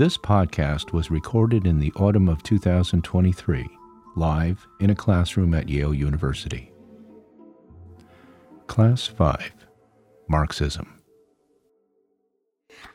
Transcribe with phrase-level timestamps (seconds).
[0.00, 3.68] This podcast was recorded in the autumn of 2023,
[4.16, 6.72] live in a classroom at Yale University.
[8.66, 9.52] Class 5
[10.26, 11.02] Marxism.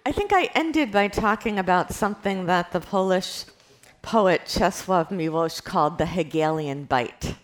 [0.03, 3.45] I think I ended by talking about something that the Polish
[4.01, 7.35] poet Czesław Miłosz called the Hegelian bite.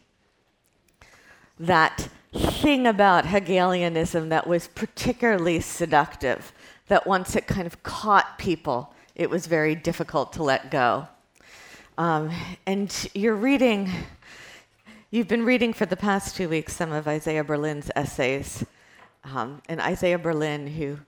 [1.60, 6.52] That thing about Hegelianism that was particularly seductive,
[6.88, 11.08] that once it kind of caught people, it was very difficult to let go.
[11.98, 12.32] Um,
[12.66, 13.92] and you're reading,
[15.10, 18.66] you've been reading for the past two weeks some of Isaiah Berlin's essays.
[19.24, 21.00] Um, and Isaiah Berlin, who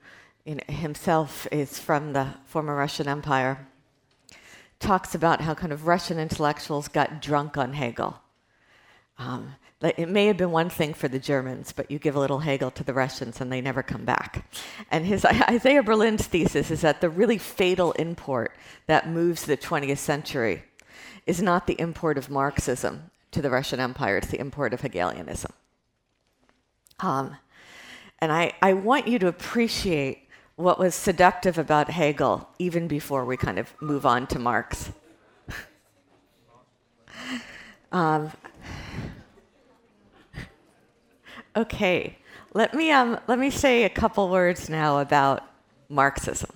[0.68, 3.66] himself is from the former Russian Empire,
[4.80, 8.20] talks about how kind of Russian intellectuals got drunk on Hegel.
[9.18, 12.40] Um, it may have been one thing for the Germans, but you give a little
[12.40, 14.50] Hegel to the Russians and they never come back.
[14.90, 18.56] And his Isaiah Berlin's thesis is that the really fatal import
[18.88, 20.64] that moves the 20th century
[21.26, 25.52] is not the import of Marxism to the Russian Empire, it's the import of Hegelianism.
[27.00, 27.38] Um,
[28.20, 33.36] and I, I want you to appreciate what was seductive about Hegel even before we
[33.36, 34.92] kind of move on to Marx.
[37.92, 38.32] um,
[41.56, 42.18] Okay,
[42.56, 45.44] let me, um, let me say a couple words now about
[45.88, 46.50] Marxism.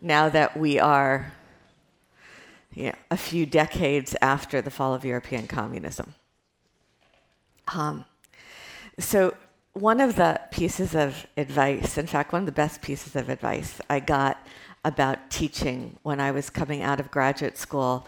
[0.00, 1.30] Now that we are
[2.74, 6.14] you know, a few decades after the fall of European communism.
[7.74, 8.06] Um,
[8.98, 9.34] so,
[9.74, 13.78] one of the pieces of advice, in fact, one of the best pieces of advice
[13.90, 14.38] I got
[14.86, 18.06] about teaching when I was coming out of graduate school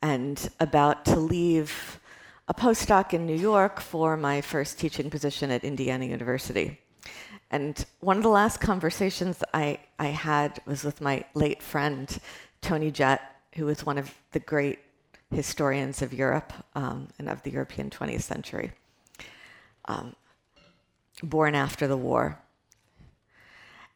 [0.00, 2.00] and about to leave
[2.48, 6.80] a postdoc in New York for my first teaching position at Indiana University.
[7.50, 12.18] And one of the last conversations I, I had was with my late friend,
[12.62, 13.20] Tony Judt,
[13.54, 14.78] who was one of the great
[15.30, 18.72] historians of Europe um, and of the European 20th century,
[19.84, 20.16] um,
[21.22, 22.38] born after the war.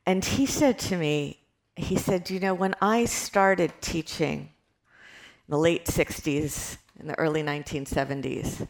[0.05, 1.39] And he said to me,
[1.75, 4.49] he said, You know, when I started teaching in
[5.49, 8.69] the late 60s in the early 1970s,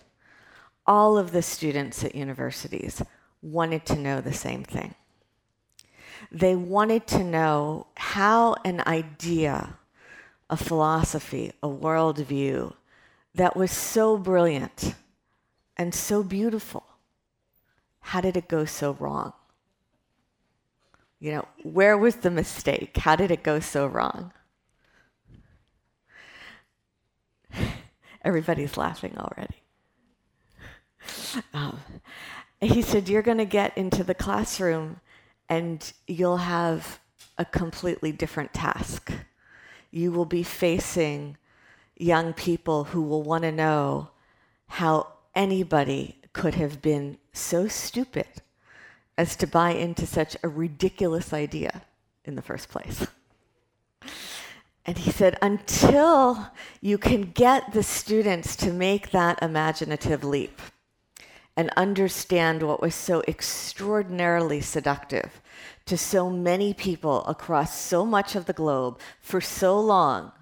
[0.86, 3.02] all of the students at universities
[3.40, 4.94] wanted to know the same thing.
[6.30, 9.76] They wanted to know how an idea,
[10.48, 12.74] a philosophy, a worldview
[13.34, 14.94] that was so brilliant
[15.76, 16.84] and so beautiful,
[18.00, 19.32] how did it go so wrong?
[21.18, 22.96] You know, where was the mistake?
[22.96, 24.32] How did it go so wrong?
[28.24, 29.62] Everybody's laughing already.
[31.52, 31.80] Um,
[32.60, 35.00] he said, You're going to get into the classroom
[35.48, 37.00] and you'll have
[37.38, 39.12] a completely different task.
[39.90, 41.36] You will be facing
[41.96, 44.10] young people who will want to know
[44.68, 48.26] how anybody could have been so stupid
[49.18, 51.82] as to buy into such a ridiculous idea
[52.24, 53.06] in the first place.
[54.84, 56.50] And he said, until
[56.80, 60.60] you can get the students to make that imaginative leap
[61.56, 65.40] and understand what was so extraordinarily seductive
[65.86, 70.32] to so many people across so much of the globe for so long,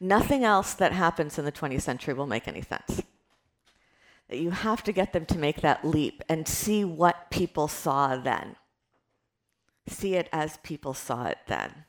[0.00, 3.02] nothing else that happens in the 20th century will make any sense.
[4.28, 8.16] That you have to get them to make that leap and see what people saw
[8.16, 8.56] then.
[9.86, 11.83] See it as people saw it then.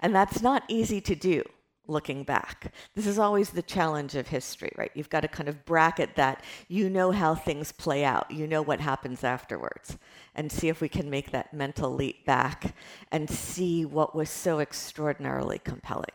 [0.00, 1.42] And that's not easy to do
[1.86, 2.72] looking back.
[2.94, 4.90] This is always the challenge of history, right?
[4.94, 6.42] You've got to kind of bracket that.
[6.68, 9.98] You know how things play out, you know what happens afterwards,
[10.34, 12.74] and see if we can make that mental leap back
[13.12, 16.06] and see what was so extraordinarily compelling.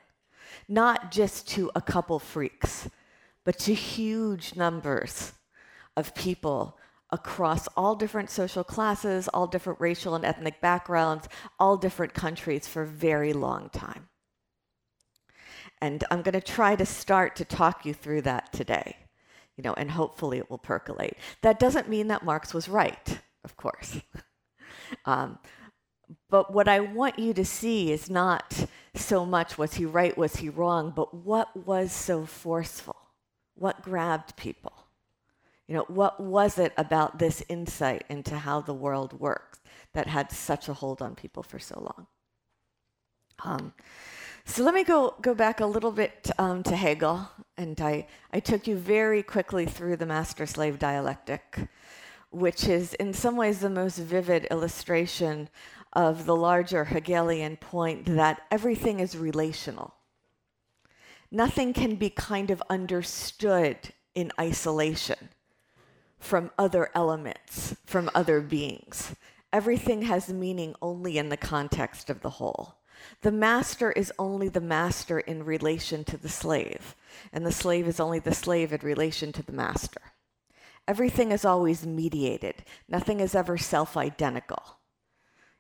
[0.68, 2.90] Not just to a couple freaks,
[3.44, 5.34] but to huge numbers
[5.96, 6.79] of people
[7.12, 11.28] across all different social classes, all different racial and ethnic backgrounds,
[11.60, 14.10] all different countries for a very long time.
[15.82, 18.98] And I'm going to try to start to talk you through that today,
[19.56, 21.18] you know, and hopefully it will percolate.
[21.42, 24.00] That doesn't mean that Marx was right, of course.
[25.06, 25.40] um,
[26.30, 30.38] but what I want you to see is not so much was he right, was
[30.38, 32.96] he wrong, but what was so forceful?
[33.56, 34.74] What grabbed people?
[35.70, 39.60] You know, what was it about this insight into how the world works
[39.94, 42.08] that had such a hold on people for so long?
[43.44, 43.74] Um,
[44.46, 48.40] so let me go, go back a little bit um, to Hegel, and I, I
[48.40, 51.70] took you very quickly through the master slave dialectic,
[52.32, 55.50] which is in some ways the most vivid illustration
[55.94, 59.94] of the larger Hegelian point that everything is relational.
[61.30, 63.78] Nothing can be kind of understood
[64.16, 65.30] in isolation
[66.20, 69.16] from other elements, from other beings.
[69.52, 72.76] Everything has meaning only in the context of the whole.
[73.22, 76.96] The master is only the master in relation to the slave,
[77.32, 80.02] and the slave is only the slave in relation to the master.
[80.88, 84.80] Everything is always mediated, nothing is ever self identical.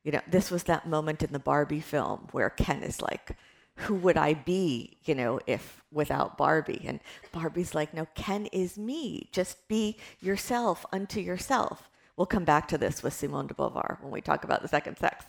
[0.03, 3.37] You know, this was that moment in the Barbie film where Ken is like,
[3.79, 6.81] who would I be, you know, if without Barbie?
[6.85, 6.99] And
[7.31, 9.29] Barbie's like, no, Ken is me.
[9.31, 11.89] Just be yourself unto yourself.
[12.17, 14.97] We'll come back to this with Simone de Beauvoir when we talk about the second
[14.97, 15.25] sex.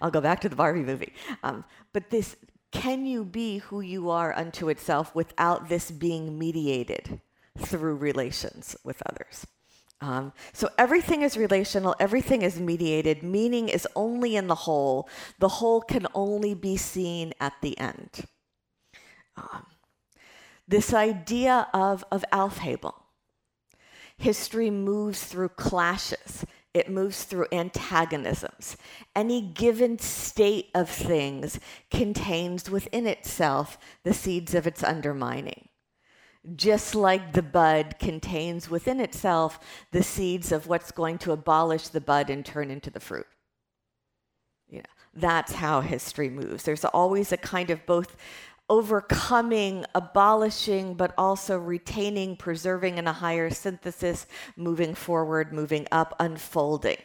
[0.00, 1.12] I'll go back to the Barbie movie.
[1.44, 2.36] Um, but this,
[2.72, 7.20] can you be who you are unto itself without this being mediated
[7.56, 9.46] through relations with others?
[10.02, 13.22] Um, so everything is relational, everything is mediated.
[13.22, 15.08] Meaning is only in the whole.
[15.38, 18.26] The whole can only be seen at the end.
[19.36, 19.66] Um,
[20.66, 22.94] this idea of, of Aufhebung.
[24.18, 26.44] History moves through clashes,
[26.74, 28.76] it moves through antagonisms.
[29.14, 31.60] Any given state of things
[31.90, 35.68] contains within itself the seeds of its undermining
[36.56, 39.60] just like the bud contains within itself
[39.92, 43.26] the seeds of what's going to abolish the bud and turn into the fruit.
[44.68, 44.84] You know,
[45.14, 46.64] that's how history moves.
[46.64, 48.16] There's always a kind of both
[48.68, 56.98] overcoming, abolishing, but also retaining, preserving in a higher synthesis, moving forward, moving up, unfolding.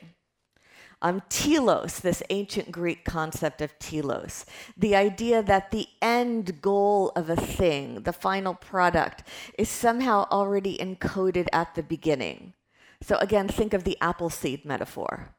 [1.00, 4.46] Um, telos, this ancient Greek concept of telos,
[4.76, 9.24] the idea that the end goal of a thing, the final product,
[9.60, 12.54] is somehow already encoded at the beginning.
[13.02, 15.36] So again, think of the apple seed metaphor.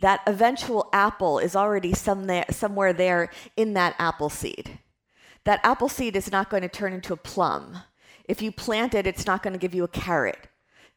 [0.00, 4.80] That eventual apple is already some there, somewhere there in that apple seed.
[5.44, 7.78] That apple seed is not going to turn into a plum.
[8.24, 10.47] If you plant it, it's not going to give you a carrot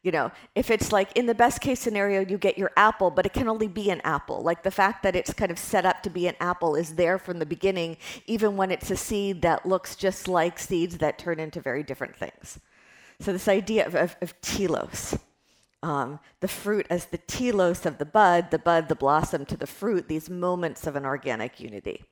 [0.02, 3.24] you know, if it's like in the best case scenario, you get your apple, but
[3.24, 4.42] it can only be an apple.
[4.42, 7.18] Like the fact that it's kind of set up to be an apple is there
[7.18, 7.96] from the beginning,
[8.26, 12.16] even when it's a seed that looks just like seeds that turn into very different
[12.16, 12.58] things.
[13.20, 15.16] So, this idea of, of, of telos,
[15.84, 19.68] um, the fruit as the telos of the bud, the bud, the blossom to the
[19.68, 22.04] fruit, these moments of an organic unity.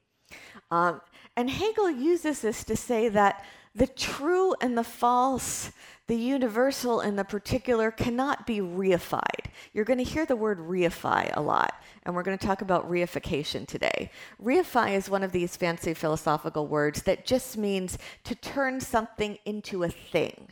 [0.70, 1.00] Um,
[1.36, 3.44] and Hegel uses this to say that
[3.74, 5.72] the true and the false
[6.10, 9.46] the universal and the particular cannot be reified.
[9.72, 12.90] You're going to hear the word reify a lot, and we're going to talk about
[12.90, 14.10] reification today.
[14.42, 19.84] Reify is one of these fancy philosophical words that just means to turn something into
[19.84, 20.48] a thing,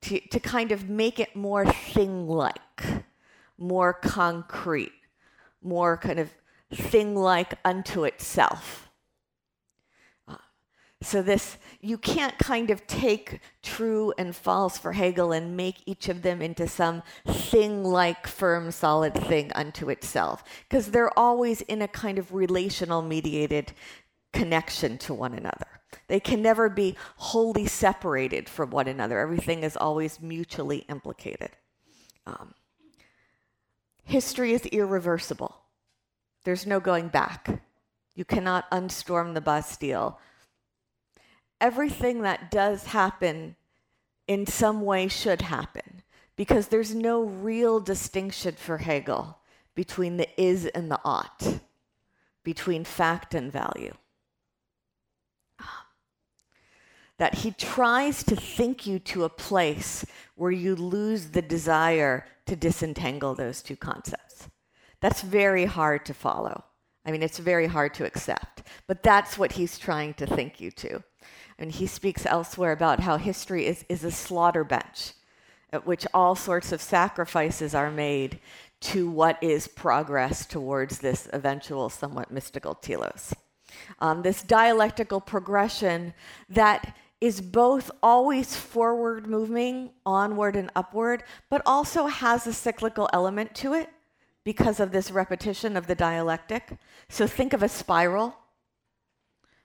[0.00, 2.82] to, to kind of make it more thing like,
[3.58, 4.94] more concrete,
[5.60, 6.30] more kind of
[6.72, 8.89] thing like unto itself.
[11.02, 16.10] So, this, you can't kind of take true and false for Hegel and make each
[16.10, 21.80] of them into some thing like firm, solid thing unto itself, because they're always in
[21.80, 23.72] a kind of relational mediated
[24.34, 25.80] connection to one another.
[26.08, 31.50] They can never be wholly separated from one another, everything is always mutually implicated.
[32.26, 32.52] Um,
[34.04, 35.62] history is irreversible,
[36.44, 37.62] there's no going back.
[38.14, 40.18] You cannot unstorm the Bastille
[41.60, 43.56] everything that does happen
[44.26, 46.02] in some way should happen
[46.36, 49.38] because there's no real distinction for Hegel
[49.74, 51.60] between the is and the ought,
[52.42, 53.94] between fact and value.
[57.18, 62.56] That he tries to think you to a place where you lose the desire to
[62.56, 64.48] disentangle those two concepts.
[65.00, 66.64] That's very hard to follow.
[67.04, 70.70] I mean, it's very hard to accept, but that's what he's trying to think you
[70.70, 71.02] to.
[71.60, 75.12] And he speaks elsewhere about how history is, is a slaughter bench
[75.72, 78.40] at which all sorts of sacrifices are made
[78.80, 83.34] to what is progress towards this eventual, somewhat mystical telos.
[84.00, 86.14] Um, this dialectical progression
[86.48, 93.54] that is both always forward moving, onward and upward, but also has a cyclical element
[93.56, 93.90] to it
[94.42, 96.78] because of this repetition of the dialectic.
[97.10, 98.34] So think of a spiral.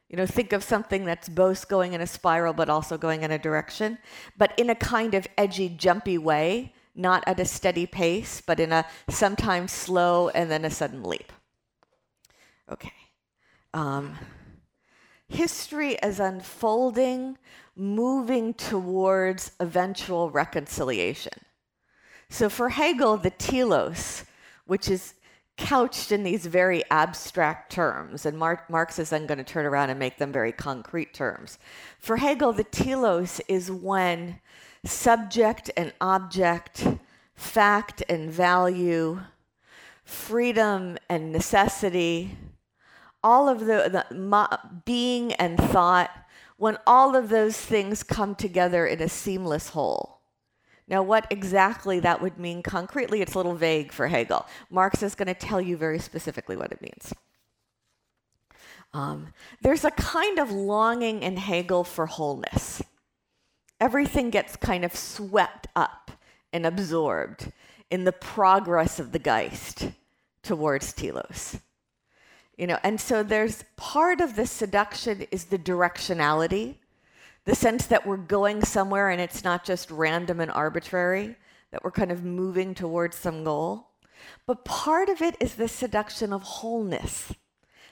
[0.10, 3.32] You know, think of something that's both going in a spiral but also going in
[3.32, 3.98] a direction,
[4.38, 8.72] but in a kind of edgy, jumpy way, not at a steady pace, but in
[8.72, 11.34] a sometimes slow and then a sudden leap.
[12.72, 12.94] Okay.
[13.74, 14.18] Um,
[15.28, 17.38] history as unfolding,
[17.76, 21.34] moving towards eventual reconciliation.
[22.30, 24.24] So for Hegel, the telos,
[24.66, 25.16] which is
[25.58, 29.90] couched in these very abstract terms, and Mar- Marx is then going to turn around
[29.90, 31.58] and make them very concrete terms.
[32.00, 34.40] For Hegel, the telos is when
[34.84, 36.88] subject and object,
[37.36, 39.22] fact and value,
[40.04, 42.38] freedom and necessity,
[43.24, 46.12] all of the, the being and thought,
[46.58, 50.15] when all of those things come together in a seamless whole.
[50.88, 54.46] Now, what exactly that would mean concretely, it's a little vague for Hegel.
[54.70, 57.14] Marx is going to tell you very specifically what it means.
[58.94, 62.82] Um, there's a kind of longing in Hegel for wholeness.
[63.82, 66.12] Everything gets kind of swept up
[66.54, 67.52] and absorbed
[67.90, 69.92] in the progress of the Geist
[70.44, 71.60] towards telos.
[72.58, 76.76] You know, and so there's part of the seduction is the directionality
[77.46, 81.36] the sense that we're going somewhere and it's not just random and arbitrary,
[81.72, 83.90] that we're kind of moving towards some goal.
[84.48, 87.34] But part of it is the seduction of wholeness,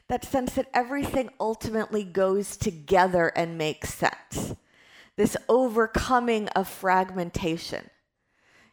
[0.08, 4.56] that sense that everything ultimately goes together and makes sense.
[5.16, 7.90] This overcoming of fragmentation,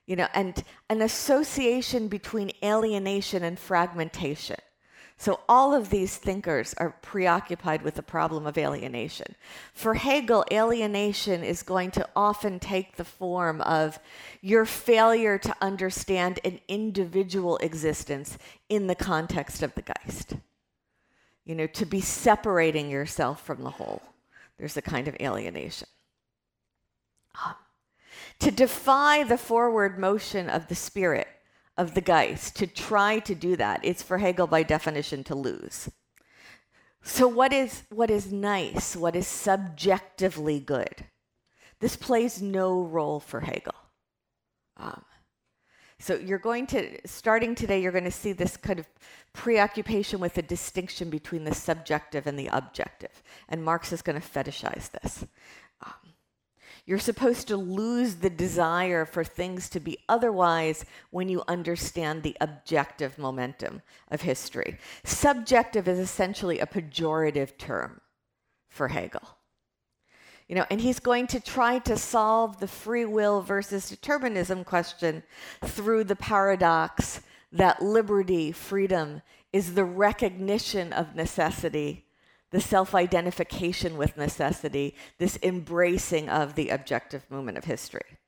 [0.07, 4.57] you know, and an association between alienation and fragmentation.
[5.21, 9.35] So all of these thinkers are preoccupied with the problem of alienation.
[9.75, 13.99] For Hegel, alienation is going to often take the form of
[14.41, 18.39] your failure to understand an individual existence
[18.71, 20.37] in the context of the Geist.
[21.45, 24.01] You know, to be separating yourself from the whole.
[24.57, 25.89] There's a kind of alienation.
[27.45, 27.57] Um,
[28.39, 31.29] to defy the forward motion of the spirit
[31.81, 33.81] of the Geist to try to do that.
[33.83, 35.89] It's for Hegel by definition to lose.
[37.03, 38.95] So what is what is nice?
[38.95, 41.07] What is subjectively good?
[41.81, 43.75] This plays no role for Hegel.
[44.77, 45.03] Um,
[45.99, 47.81] so you're going to starting today.
[47.81, 48.87] You're going to see this kind of
[49.33, 54.27] preoccupation with the distinction between the subjective and the objective, and Marx is going to
[54.27, 55.25] fetishize this.
[56.91, 62.37] You're supposed to lose the desire for things to be otherwise when you understand the
[62.41, 64.77] objective momentum of history.
[65.05, 68.01] Subjective is essentially a pejorative term
[68.69, 69.23] for Hegel.
[70.49, 75.23] You know, and he's going to try to solve the free will versus determinism question
[75.65, 77.21] through the paradox
[77.53, 82.10] that liberty, freedom, is the recognition of necessity
[82.51, 88.19] the self identification with necessity, this embracing of the objective moment of history.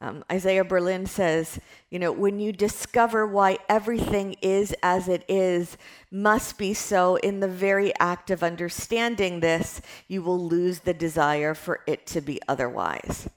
[0.00, 5.78] Um, Isaiah Berlin says, you know, when you discover why everything is as it is,
[6.10, 11.54] must be so, in the very act of understanding this, you will lose the desire
[11.54, 13.28] for it to be otherwise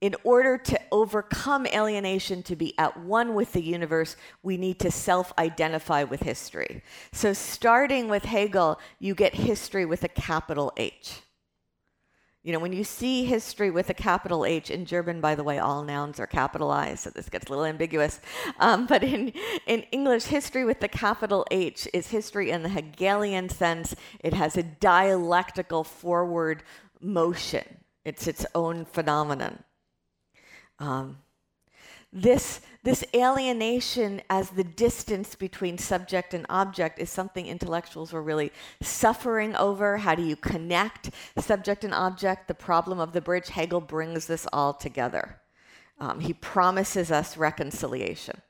[0.00, 4.90] in order to overcome alienation, to be at one with the universe, we need to
[4.90, 6.82] self identify with history.
[7.12, 11.22] So, starting with Hegel, you get history with a capital H.
[12.44, 15.58] You know, when you see history with a capital H, in German, by the way,
[15.58, 18.20] all nouns are capitalized, so this gets a little ambiguous.
[18.60, 19.32] Um, but in,
[19.66, 23.96] in English, history with the capital H is history in the Hegelian sense.
[24.20, 26.62] It has a dialectical forward
[27.00, 27.64] motion,
[28.04, 29.64] it's its own phenomenon.
[30.78, 31.18] Um,
[32.12, 38.50] this, this alienation as the distance between subject and object is something intellectuals were really
[38.80, 39.98] suffering over.
[39.98, 42.48] How do you connect subject and object?
[42.48, 43.48] The problem of the bridge.
[43.48, 45.40] Hegel brings this all together.
[46.00, 48.40] Um, he promises us reconciliation.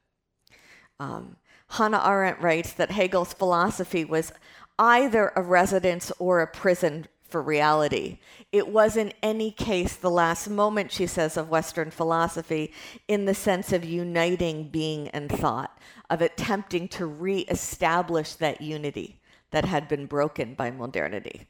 [1.00, 1.36] Um,
[1.70, 4.32] Hannah Arendt writes that Hegel's philosophy was
[4.78, 8.18] either a residence or a prison for reality.
[8.52, 12.72] It was in any case the last moment, she says, of Western philosophy
[13.06, 15.78] in the sense of uniting being and thought,
[16.10, 19.20] of attempting to re-establish that unity
[19.50, 21.46] that had been broken by modernity.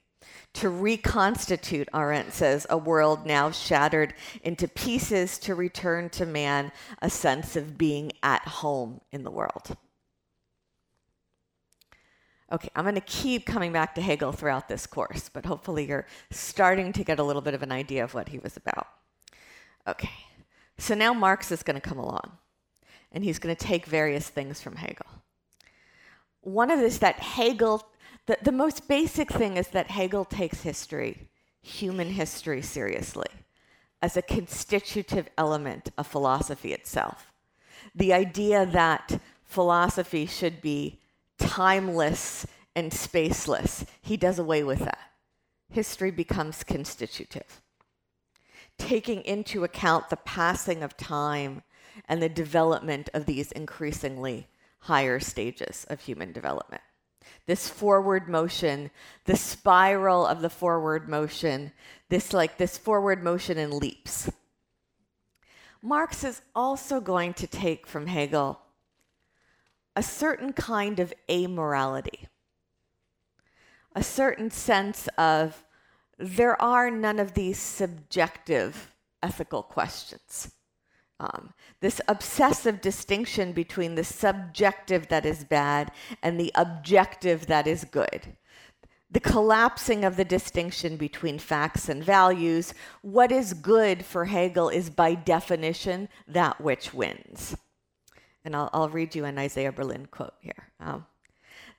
[0.55, 7.09] To reconstitute, Arendt says, a world now shattered into pieces to return to man a
[7.09, 9.77] sense of being at home in the world.
[12.51, 16.07] Okay, I'm going to keep coming back to Hegel throughout this course, but hopefully you're
[16.31, 18.89] starting to get a little bit of an idea of what he was about.
[19.87, 20.11] Okay,
[20.79, 22.33] so now Marx is going to come along,
[23.13, 25.07] and he's going to take various things from Hegel.
[26.41, 27.87] One of this that Hegel,
[28.27, 31.29] the, the most basic thing is that Hegel takes history,
[31.61, 33.27] human history, seriously
[34.01, 37.33] as a constitutive element of philosophy itself.
[37.95, 40.98] The idea that philosophy should be
[41.39, 43.85] timeless and spaceless.
[44.01, 44.99] He does away with that.
[45.71, 47.61] History becomes constitutive,
[48.79, 51.63] taking into account the passing of time
[52.09, 54.49] and the development of these increasingly
[54.81, 56.83] higher stages of human development.
[57.47, 58.91] This forward motion,
[59.25, 61.73] the spiral of the forward motion,
[62.09, 64.31] this like this forward motion in leaps.
[65.83, 68.61] Marx is also going to take from Hegel
[69.97, 72.27] a certain kind of amorality,
[73.95, 75.65] a certain sense of
[76.19, 78.93] there are none of these subjective
[79.23, 80.53] ethical questions.
[81.21, 85.91] Um, this obsessive distinction between the subjective that is bad
[86.23, 88.37] and the objective that is good.
[89.11, 92.75] The collapsing of the distinction between facts and values.
[93.03, 97.57] What is good for Hegel is by definition that which wins.
[98.49, 100.71] And I'll, I'll read you an Isaiah Berlin quote here.
[100.81, 101.05] Um,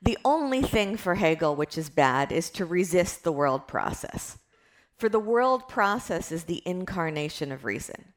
[0.04, 4.38] the only thing for Hegel which is bad is to resist the world process.
[4.96, 8.14] For the world process is the incarnation of reason.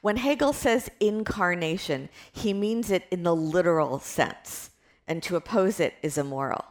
[0.00, 4.70] When Hegel says incarnation, he means it in the literal sense,
[5.06, 6.64] and to oppose it is immoral.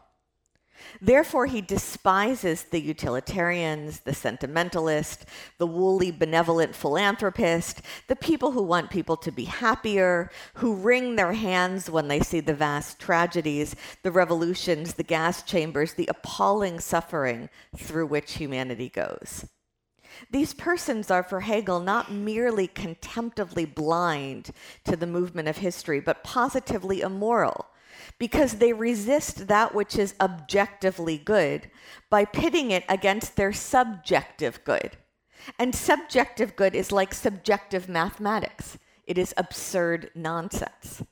[1.01, 5.25] Therefore, he despises the utilitarians, the sentimentalist,
[5.58, 11.34] the woolly benevolent philanthropist, the people who want people to be happier, who wring their
[11.34, 17.50] hands when they see the vast tragedies, the revolutions, the gas chambers, the appalling suffering
[17.75, 19.46] through which humanity goes.
[20.32, 24.51] These persons are for Hegel not merely contemptibly blind
[24.86, 27.67] to the movement of history, but positively immoral
[28.17, 31.69] because they resist that which is objectively good
[32.09, 34.97] by pitting it against their subjective good.
[35.59, 41.03] And subjective good is like subjective mathematics, it is absurd nonsense.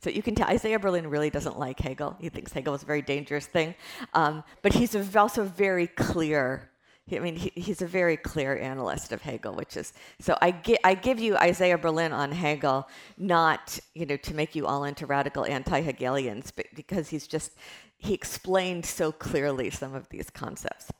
[0.00, 2.16] So you can tell Isaiah Berlin really doesn't like Hegel.
[2.20, 3.74] He thinks Hegel is a very dangerous thing.
[4.14, 6.70] Um, but he's also very clear
[7.12, 10.36] I mean, he, he's a very clear analyst of Hegel, which is so.
[10.42, 14.66] I, gi- I give you Isaiah Berlin on Hegel, not you know to make you
[14.66, 17.52] all into radical anti-Hegelians, but because he's just
[17.96, 20.90] he explained so clearly some of these concepts.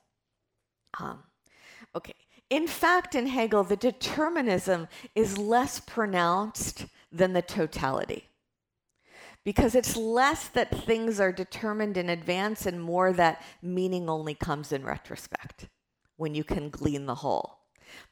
[0.98, 1.22] Um,
[1.94, 2.14] okay,
[2.50, 8.28] in fact, in Hegel, the determinism is less pronounced than the totality
[9.44, 14.72] because it's less that things are determined in advance and more that meaning only comes
[14.72, 15.68] in retrospect
[16.18, 17.60] when you can glean the whole.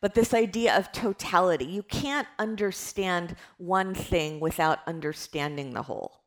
[0.01, 6.23] But this idea of totality, you can't understand one thing without understanding the whole.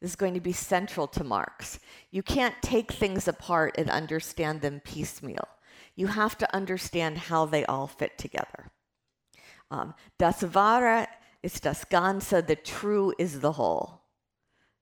[0.00, 1.78] This is going to be central to Marx.
[2.10, 5.46] You can't take things apart and understand them piecemeal.
[5.94, 8.70] You have to understand how they all fit together.
[9.70, 11.06] Um, das Wahre
[11.42, 14.00] ist das Ganze, the true is the whole.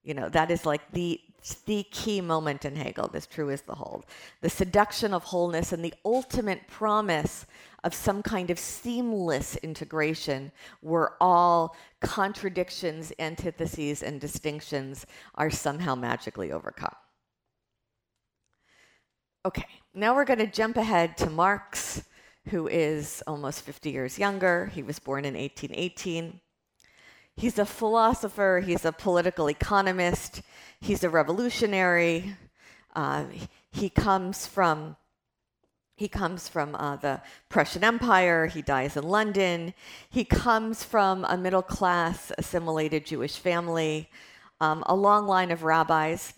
[0.03, 1.19] You know, that is like the
[1.53, 3.07] the key moment in Hegel.
[3.07, 4.03] This true is the whole.
[4.41, 7.45] The seduction of wholeness and the ultimate promise
[7.83, 15.05] of some kind of seamless integration where all contradictions, antitheses, and distinctions
[15.35, 16.95] are somehow magically overcome.
[19.45, 22.03] Okay, now we're going to jump ahead to Marx,
[22.49, 24.65] who is almost 50 years younger.
[24.67, 26.41] He was born in 1818.
[27.37, 30.41] He's a philosopher, he's a political economist,
[30.81, 32.35] he's a revolutionary.
[32.95, 33.25] Uh,
[33.71, 34.97] he comes from
[35.95, 38.45] he comes from uh, the Prussian Empire.
[38.45, 39.73] He dies in London.
[40.11, 44.07] He comes from a middle class, assimilated Jewish family,
[44.61, 46.33] um, a long line of rabbis.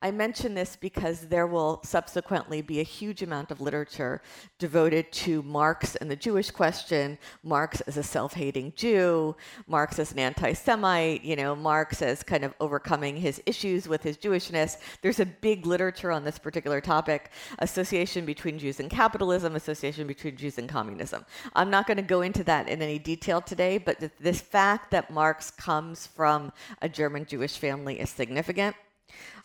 [0.00, 4.22] I mention this because there will subsequently be a huge amount of literature
[4.58, 9.34] devoted to Marx and the Jewish question, Marx as a self-hating Jew,
[9.66, 14.16] Marx as an anti-Semite, you know, Marx as kind of overcoming his issues with his
[14.16, 14.76] Jewishness.
[15.02, 20.36] There's a big literature on this particular topic, association between Jews and capitalism, association between
[20.36, 21.24] Jews and communism.
[21.54, 25.10] I'm not going to go into that in any detail today, but this fact that
[25.10, 28.76] Marx comes from a German Jewish family is significant.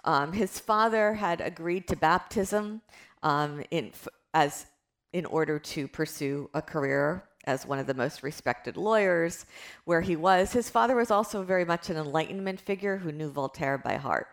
[0.04, 2.82] Um, his father had agreed to baptism
[3.22, 3.92] um, in,
[4.34, 4.66] as,
[5.14, 9.46] in order to pursue a career as one of the most respected lawyers
[9.86, 10.54] where he was.
[10.54, 14.28] His father was also very much an Enlightenment figure who knew Voltaire by heart.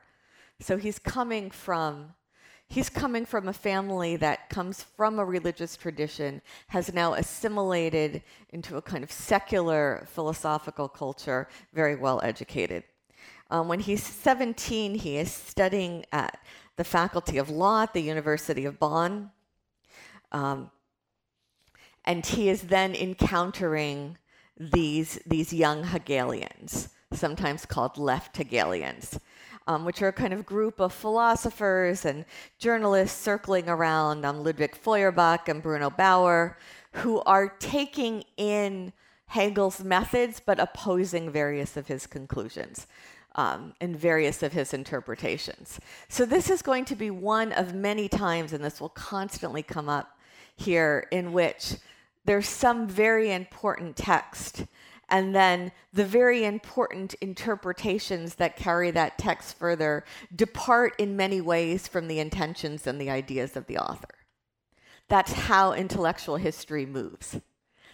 [0.61, 2.15] So he's coming from
[2.71, 8.77] he's coming from a family that comes from a religious tradition, has now assimilated into
[8.77, 12.85] a kind of secular philosophical culture, very well educated.
[13.51, 16.39] Um, when he's 17, he is studying at
[16.77, 19.31] the Faculty of Law at the University of Bonn.
[20.31, 20.71] Um,
[22.05, 24.19] and he is then encountering
[24.59, 29.19] these, these young Hegelians, sometimes called left Hegelians,
[29.67, 32.25] um, which are a kind of group of philosophers and
[32.59, 36.57] journalists circling around um, Ludwig Feuerbach and Bruno Bauer,
[36.93, 38.93] who are taking in
[39.27, 42.87] Hegel's methods, but opposing various of his conclusions
[43.35, 45.81] um, and various of his interpretations.
[46.09, 49.89] So, this is going to be one of many times, and this will constantly come
[49.89, 50.19] up
[50.57, 51.77] here, in which
[52.25, 54.65] there's some very important text,
[55.09, 61.89] and then the very important interpretations that carry that text further depart in many ways
[61.89, 64.15] from the intentions and the ideas of the author.
[65.09, 67.41] That's how intellectual history moves.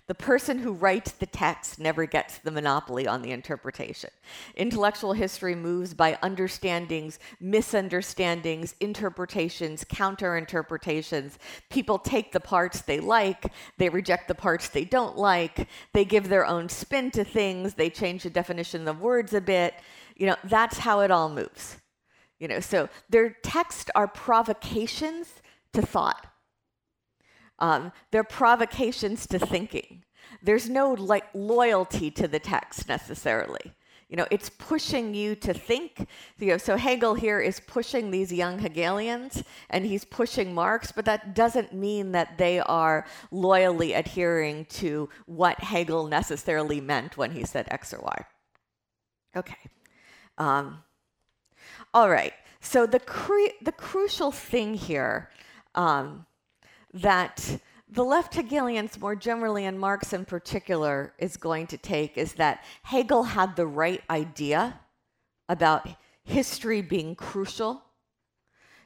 [0.08, 4.10] The person who writes the text never gets the monopoly on the interpretation.
[4.54, 11.40] Intellectual history moves by understandings, misunderstandings, interpretations, counter interpretations.
[11.70, 16.28] People take the parts they like, they reject the parts they don't like, they give
[16.28, 19.74] their own spin to things, they change the definition of words a bit.
[20.14, 21.78] You know, that's how it all moves.
[22.38, 25.42] You know, so their texts are provocations
[25.72, 26.26] to thought.
[27.58, 30.04] Um, they're provocations to thinking.
[30.42, 33.72] There's no like loyalty to the text necessarily.
[34.08, 36.06] You know, it's pushing you to think.
[36.38, 41.04] You know, so Hegel here is pushing these young Hegelians and he's pushing Marx, but
[41.06, 47.44] that doesn't mean that they are loyally adhering to what Hegel necessarily meant when he
[47.44, 48.24] said X or Y.
[49.36, 49.56] Okay.
[50.38, 50.84] Um,
[51.92, 52.32] all right.
[52.60, 55.30] So the, cre- the crucial thing here
[55.74, 56.26] um,
[56.96, 62.34] that the left Hegelians, more generally, and Marx in particular, is going to take is
[62.34, 64.80] that Hegel had the right idea
[65.48, 65.88] about
[66.24, 67.82] history being crucial,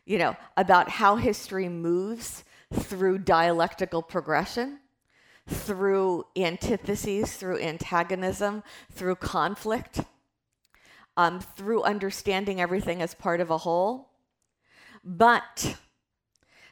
[0.04, 2.44] you know, about how history moves
[2.74, 4.80] through dialectical progression,
[5.46, 10.00] through antitheses, through antagonism, through conflict,
[11.16, 14.10] um, through understanding everything as part of a whole.
[15.02, 15.76] But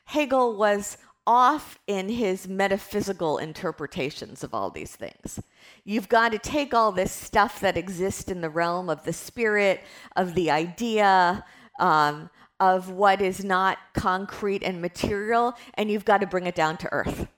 [0.05, 0.97] Hegel was
[1.29, 5.39] off in his metaphysical interpretations of all these things.
[5.85, 9.85] You've got to take all this stuff that exists in the realm of the spirit,
[10.17, 11.45] of the idea,
[11.79, 16.79] um, of what is not concrete and material, and you've got to bring it down
[16.79, 17.29] to earth.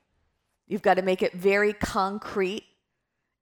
[0.68, 2.66] You've got to make it very concrete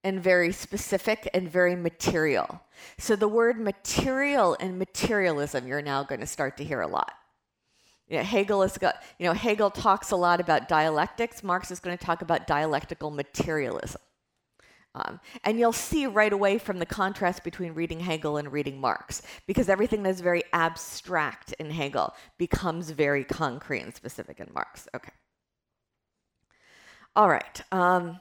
[0.02, 2.62] and very specific and very material.
[2.96, 7.17] So the word material and materialism, you're now going to start to hear a lot.
[8.08, 11.42] You know, Hegel has got, you know, Hegel talks a lot about dialectics.
[11.42, 14.00] Marx is going to talk about dialectical materialism.
[14.94, 19.22] Um, and you'll see right away from the contrast between reading Hegel and reading Marx,
[19.46, 24.88] because everything that's very abstract in Hegel becomes very concrete and specific in Marx.
[24.96, 25.12] Okay.
[27.14, 27.62] All right.
[27.70, 28.20] Um,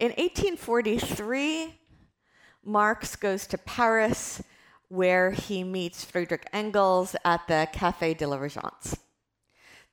[0.00, 1.78] in 1843,
[2.64, 4.42] Marx goes to Paris
[4.88, 8.98] where he meets Friedrich Engels at the Café de la Régence.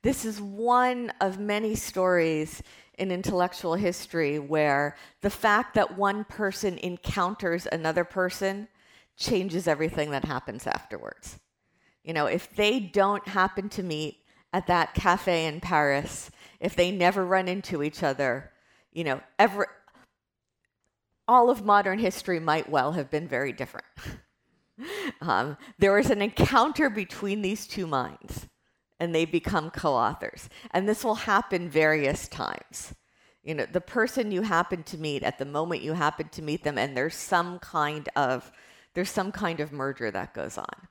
[0.02, 2.62] This is one of many stories
[2.98, 8.68] in intellectual history where the fact that one person encounters another person
[9.16, 11.38] changes everything that happens afterwards.
[12.02, 14.18] You know, if they don't happen to meet
[14.52, 16.30] at that cafe in Paris,
[16.60, 18.52] if they never run into each other,
[18.92, 19.68] you know, ever
[21.26, 23.86] all of modern history might well have been very different.
[25.20, 28.46] Um, there was an encounter between these two minds,
[29.00, 30.48] and they become co authors.
[30.72, 32.94] And this will happen various times.
[33.42, 36.64] You know, the person you happen to meet at the moment you happen to meet
[36.64, 38.50] them, and there's some kind of
[38.94, 40.88] there's some kind of merger that goes on.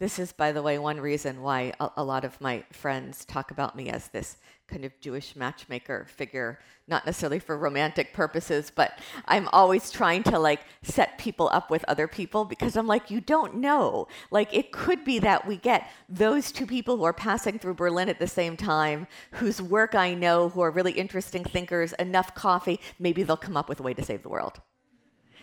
[0.00, 3.50] This is, by the way, one reason why a, a, lot of my friends talk
[3.50, 6.58] about me as this kind of Jewish matchmaker figure,
[6.88, 11.84] not necessarily for romantic purposes, but I'm always trying to like set people up with
[11.86, 14.08] other people because I'm like, you don't know.
[14.30, 18.08] Like, it could be that we get those two people who are passing through Berlin
[18.08, 22.80] at the same time, whose work I know, who are really interesting thinkers, enough coffee,
[22.98, 24.62] maybe they'll come up with a way to save the world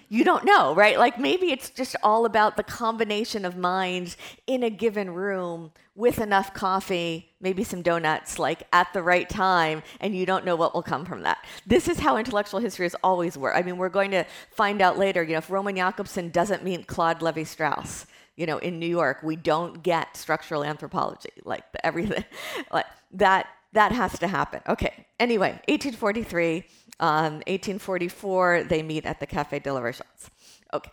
[0.09, 0.97] you don't know, right?
[0.97, 4.15] Like maybe it's just all about the combination of minds
[4.45, 9.81] in a given room with enough coffee, maybe some donuts, like at the right time,
[9.99, 11.43] and you don't know what will come from that.
[11.65, 13.57] This is how intellectual history has always worked.
[13.57, 16.87] I mean, we're going to find out later, you know, if Roman Jakobson doesn't meet
[16.87, 22.23] Claude Levi Strauss, you know, in New York, we don't get structural anthropology, like everything,
[22.71, 23.47] like that.
[23.77, 24.61] That has to happen.
[24.67, 25.05] Okay.
[25.19, 26.63] Anyway, 1843
[26.99, 30.29] um, 1844, they meet at the Café de la Régence.
[30.73, 30.89] Okay.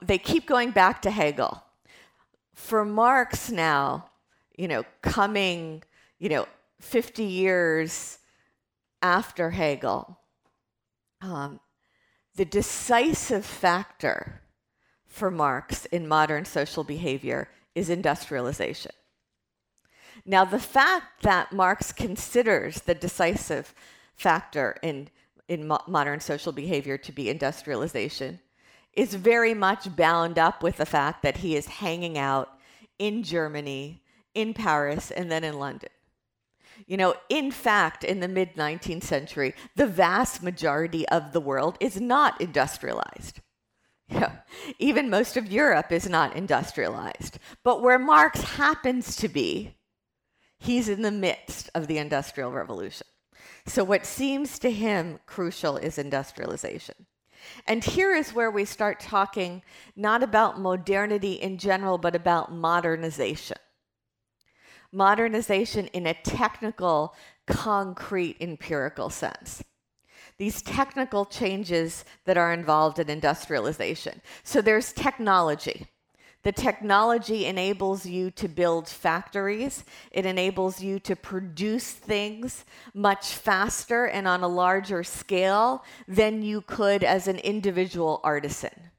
[0.00, 1.60] They keep going back to Hegel.
[2.54, 4.10] For Marx now,
[4.56, 5.82] you know, coming,
[6.20, 6.46] you know,
[6.80, 8.18] 50 years
[9.02, 10.20] after Hegel,
[11.20, 11.58] um,
[12.36, 14.42] the decisive factor
[15.04, 18.92] for Marx in modern social behavior is industrialization.
[20.30, 23.74] Now, the fact that Marx considers the decisive
[24.14, 25.08] factor in
[25.48, 28.38] in mo- modern social behavior to be industrialization,
[28.92, 32.48] is very much bound up with the fact that he is hanging out
[33.00, 34.00] in Germany,
[34.32, 35.90] in Paris, and then in London.
[36.86, 41.76] You know, in fact, in the mid 19th century, the vast majority of the world
[41.80, 43.40] is not industrialized.
[44.12, 44.38] Yeah.
[44.80, 47.38] Even most of Europe is not industrialized.
[47.62, 49.76] But where Marx happens to be,
[50.60, 53.06] he's in the midst of the Industrial Revolution.
[53.66, 56.94] So, what seems to him crucial is industrialization.
[57.66, 59.62] And here is where we start talking
[59.96, 63.56] not about modernity in general, but about modernization
[64.92, 67.14] modernization in a technical,
[67.46, 69.62] concrete, empirical sense.
[70.38, 74.22] These technical changes that are involved in industrialization.
[74.42, 75.86] So there's technology.
[76.42, 79.84] The technology enables you to build factories.
[80.10, 86.62] It enables you to produce things much faster and on a larger scale than you
[86.62, 88.90] could as an individual artisan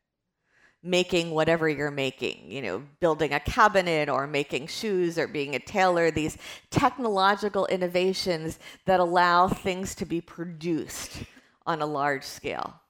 [0.83, 5.59] making whatever you're making, you know, building a cabinet or making shoes or being a
[5.59, 6.37] tailor, these
[6.71, 11.23] technological innovations that allow things to be produced
[11.67, 12.81] on a large scale.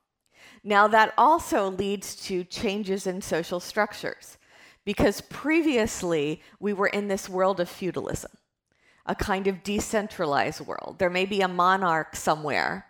[0.63, 4.37] Now, that also leads to changes in social structures
[4.85, 8.31] because previously we were in this world of feudalism,
[9.05, 10.97] a kind of decentralized world.
[10.99, 12.85] There may be a monarch somewhere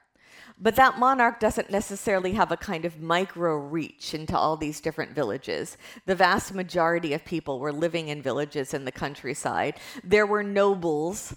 [0.61, 5.15] but that monarch doesn't necessarily have a kind of micro reach into all these different
[5.15, 5.75] villages.
[6.05, 9.79] The vast majority of people were living in villages in the countryside.
[10.03, 11.35] There were nobles,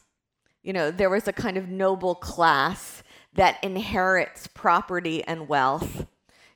[0.63, 6.07] you know, there was a kind of noble class that inherits property and wealth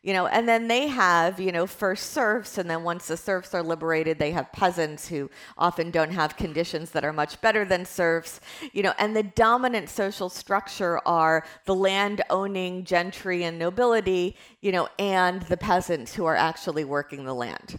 [0.03, 3.55] you know and then they have you know first serfs and then once the serfs
[3.55, 7.85] are liberated they have peasants who often don't have conditions that are much better than
[7.85, 8.41] serfs
[8.73, 14.73] you know and the dominant social structure are the land owning gentry and nobility you
[14.73, 17.79] know and the peasants who are actually working the land.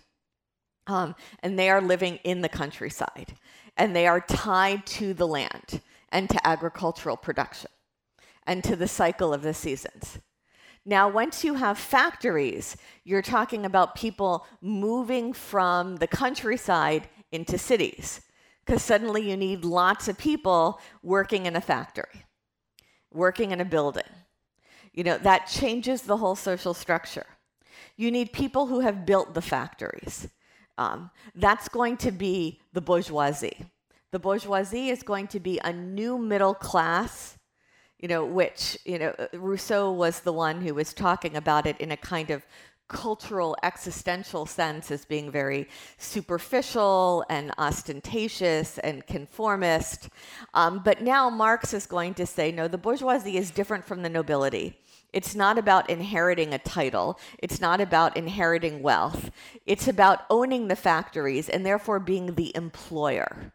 [0.88, 3.36] Um, and they are living in the countryside
[3.78, 7.70] and they are tied to the land and to agricultural production
[8.48, 10.18] and to the cycle of the seasons
[10.86, 18.22] now, once you have factories, you're talking about people moving from the countryside into cities
[18.66, 22.24] because suddenly you need lots of people working in a factory,
[23.12, 24.04] working in a building.
[24.94, 27.26] You know, that changes the whole social structure.
[27.98, 30.28] You need people who have built the factories.
[30.78, 33.66] Um, that's going to be the bourgeoisie.
[34.12, 37.39] The bourgeoisie is going to be a new middle class
[38.00, 41.92] you know, which, you know, Rousseau was the one who was talking about it in
[41.92, 42.46] a kind of
[42.88, 50.10] cultural existential sense as being very superficial and ostentatious and conformist.
[50.54, 54.10] Um, but now Marx is going to say no, the bourgeoisie is different from the
[54.10, 54.78] nobility.
[55.14, 57.20] It's not about inheriting a title.
[57.40, 59.32] It's not about inheriting wealth.
[59.66, 63.54] It's about owning the factories and therefore being the employer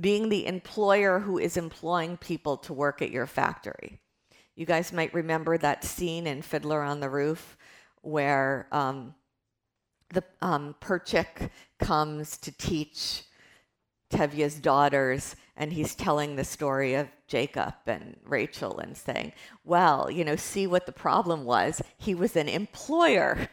[0.00, 4.00] being the employer who is employing people to work at your factory.
[4.54, 7.56] You guys might remember that scene in Fiddler on the Roof
[8.02, 9.14] where um,
[10.10, 13.24] the um, Perchik comes to teach
[14.10, 19.32] Tevye's daughters, and he's telling the story of Jacob and Rachel and saying,
[19.64, 21.82] Well, you know, see what the problem was.
[21.98, 23.48] He was an employer.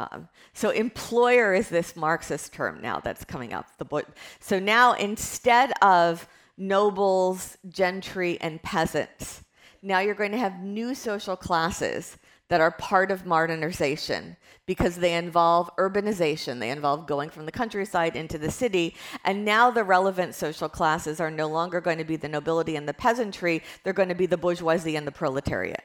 [0.00, 3.66] Um, so employer is this Marxist term now that's coming up.
[3.76, 4.02] The boy,
[4.38, 9.44] so now instead of nobles, gentry, and peasants,
[9.82, 12.16] now you're going to have new social classes
[12.48, 14.36] that are part of modernization
[14.66, 19.70] because they involve urbanization, they involve going from the countryside into the city, and now
[19.70, 23.62] the relevant social classes are no longer going to be the nobility and the peasantry,
[23.82, 25.82] they're going to be the bourgeoisie and the proletariat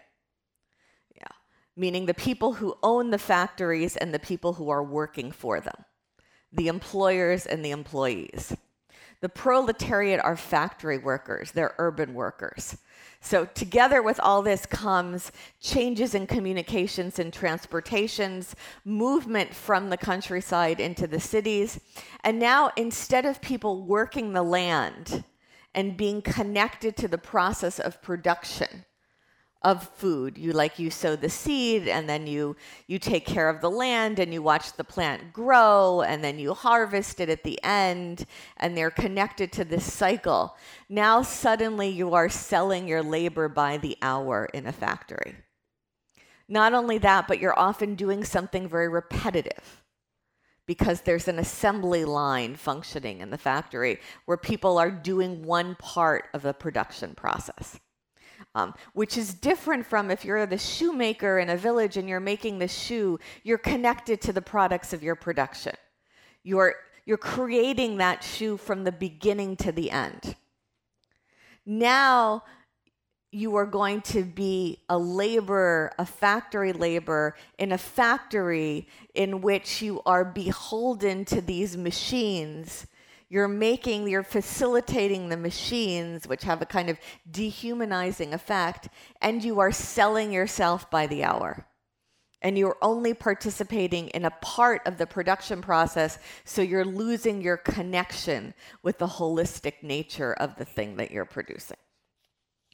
[1.75, 5.85] meaning the people who own the factories and the people who are working for them,
[6.51, 8.55] the employers and the employees.
[9.21, 12.77] The proletariat are factory workers, they're urban workers.
[13.21, 20.79] So, together with all this comes changes in communications and transportations, movement from the countryside
[20.79, 21.79] into the cities.
[22.23, 25.23] And now, instead of people working the land
[25.73, 28.85] and being connected to the process of production,
[29.65, 30.37] of food.
[30.37, 34.19] You like you sow the seed and then you you take care of the land
[34.19, 38.77] and you watch the plant grow and then you harvest it at the end and
[38.77, 40.55] they're connected to this cycle.
[40.87, 45.35] Now suddenly you are selling your labor by the hour in a factory.
[46.47, 49.81] Not only that, but you're often doing something very repetitive
[50.67, 56.25] because there's an assembly line functioning in the factory where people are doing one part
[56.35, 57.79] of the production process.
[58.55, 62.57] Um, which is different from if you're the shoemaker in a village and you're making
[62.57, 65.73] the shoe, you're connected to the products of your production.
[66.41, 70.37] You're, you're creating that shoe from the beginning to the end.
[71.65, 72.43] Now,
[73.35, 79.81] you are going to be a laborer, a factory laborer in a factory in which
[79.81, 82.87] you are beholden to these machines.
[83.29, 88.89] You're making, you're facilitating the machines, which have a kind of dehumanizing effect,
[89.21, 91.65] and you are selling yourself by the hour.
[92.41, 97.57] And you're only participating in a part of the production process, so you're losing your
[97.57, 101.77] connection with the holistic nature of the thing that you're producing.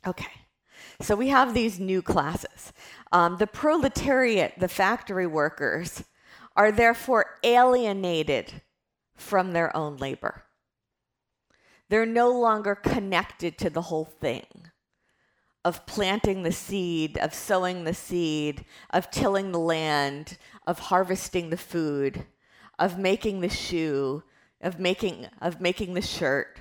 [0.05, 0.31] Okay.
[0.99, 2.73] So we have these new classes.
[3.11, 6.03] Um, the proletariat, the factory workers,
[6.55, 8.61] are therefore alienated
[9.21, 10.43] from their own labor.
[11.89, 14.71] They're no longer connected to the whole thing
[15.63, 21.57] of planting the seed, of sowing the seed, of tilling the land, of harvesting the
[21.57, 22.25] food,
[22.79, 24.23] of making the shoe,
[24.59, 26.60] of making of making the shirt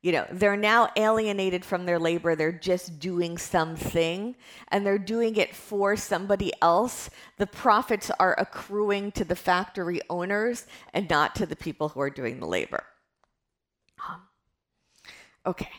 [0.00, 2.36] you know, they're now alienated from their labor.
[2.36, 4.36] They're just doing something
[4.68, 7.10] and they're doing it for somebody else.
[7.36, 12.10] The profits are accruing to the factory owners and not to the people who are
[12.10, 12.84] doing the labor.
[14.08, 14.22] Um,
[15.44, 15.72] okay.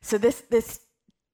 [0.00, 0.80] So this this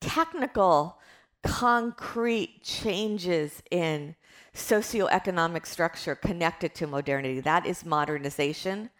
[0.00, 0.98] technical
[1.44, 4.16] concrete changes in
[4.54, 7.40] socioeconomic structure connected to modernity.
[7.40, 8.90] That is modernization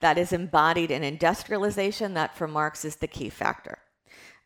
[0.00, 2.14] that is embodied in industrialization.
[2.14, 3.78] That for Marx is the key factor.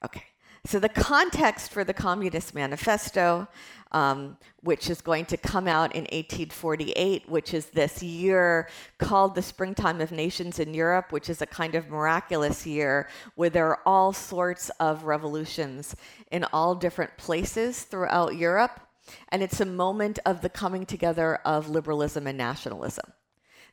[0.04, 0.24] Okay,
[0.66, 3.48] so the context for the Communist Manifesto,
[3.92, 9.42] um, which is going to come out in 1848, which is this year called the
[9.42, 13.80] Springtime of Nations in Europe, which is a kind of miraculous year where there are
[13.86, 15.96] all sorts of revolutions
[16.30, 18.80] in all different places throughout Europe.
[19.30, 23.12] And it's a moment of the coming together of liberalism and nationalism.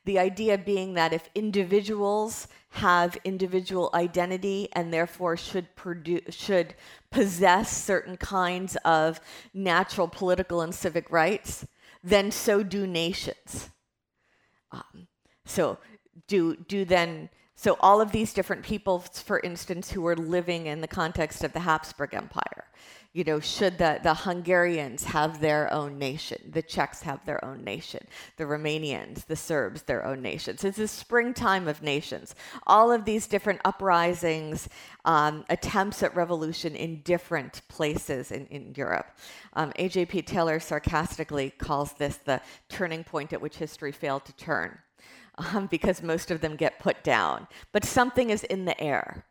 [0.06, 6.76] The idea being that if individuals have individual identity and therefore should produce, should
[7.10, 9.20] possess certain kinds of
[9.54, 11.65] natural political and civic rights,
[12.04, 13.70] then so do nations.
[14.72, 15.08] Um,
[15.46, 15.80] so
[16.28, 20.82] do do then so all of these different people, for instance, who were living in
[20.82, 22.64] the context of the Habsburg Empire,
[23.15, 27.63] you know, should the, the Hungarians have their own nation, the Czechs have their own
[27.63, 30.65] nation, the Romanians, the Serbs, their own nations.
[30.65, 32.36] It's a springtime of nations.
[32.67, 34.67] All of these different uprisings,
[35.06, 39.08] um, attempts at revolution in different places in, in Europe.
[39.54, 40.23] Um, A.J.P.
[40.23, 44.78] Taylor sarcastically calls this the turning point at which history failed to turn.
[45.38, 47.47] Um, because most of them get put down.
[47.73, 49.25] But something is in the air.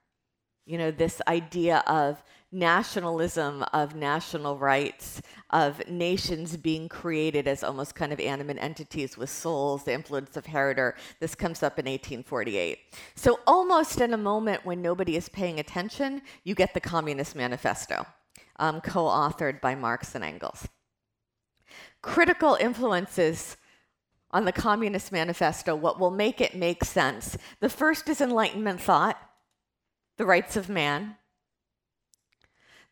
[0.66, 2.22] You know, this idea of
[2.54, 9.28] nationalism of national rights, of nations being created as almost kind of animate entities with
[9.28, 10.94] souls, the influence of Herder.
[11.20, 12.78] This comes up in 1848.
[13.16, 18.06] So, almost in a moment when nobody is paying attention, you get the Communist Manifesto,
[18.56, 20.68] um, co authored by Marx and Engels.
[22.00, 23.56] Critical influences
[24.30, 27.36] on the Communist Manifesto, what will make it make sense.
[27.60, 29.18] The first is Enlightenment thought,
[30.16, 31.16] the rights of man.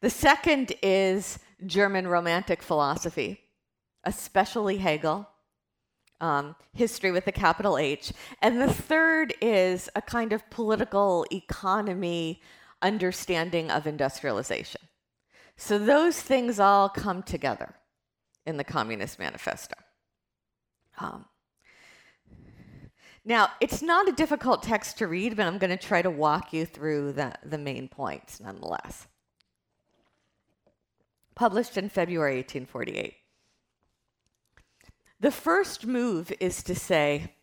[0.02, 3.40] The second is German Romantic philosophy,
[4.02, 5.28] especially Hegel,
[6.20, 8.12] um, history with a capital H.
[8.42, 12.42] And the third is a kind of political economy
[12.82, 14.80] understanding of industrialization.
[15.56, 17.76] So those things all come together
[18.44, 19.76] in the Communist Manifesto.
[20.98, 21.26] Um,
[23.24, 26.52] now, it's not a difficult text to read, but I'm going to try to walk
[26.52, 29.06] you through the, the main points nonetheless
[31.34, 33.14] published in February 1848.
[35.20, 37.34] The first move is to say,